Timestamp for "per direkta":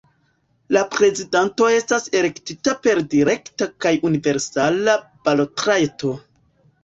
2.87-3.67